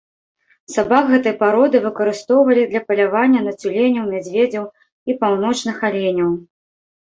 [0.75, 4.65] Сабак гэтай пароды выкарыстоўвалі для палявання на цюленяў, мядзведзяў
[5.11, 6.33] і паўночных аленяў.